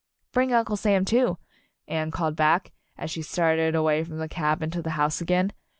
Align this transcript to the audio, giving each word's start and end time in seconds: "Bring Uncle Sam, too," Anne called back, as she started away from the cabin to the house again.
"Bring 0.31 0.51
Uncle 0.51 0.77
Sam, 0.77 1.05
too," 1.05 1.37
Anne 1.87 2.09
called 2.09 2.35
back, 2.35 2.71
as 2.97 3.11
she 3.11 3.21
started 3.21 3.75
away 3.75 4.03
from 4.03 4.17
the 4.17 4.27
cabin 4.27 4.71
to 4.71 4.81
the 4.81 4.89
house 4.97 5.21
again. 5.21 5.51